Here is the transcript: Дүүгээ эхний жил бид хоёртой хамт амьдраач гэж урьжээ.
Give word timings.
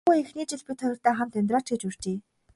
Дүүгээ 0.05 0.21
эхний 0.23 0.47
жил 0.49 0.63
бид 0.67 0.79
хоёртой 0.83 1.13
хамт 1.17 1.33
амьдраач 1.39 1.67
гэж 1.71 1.81
урьжээ. 1.87 2.17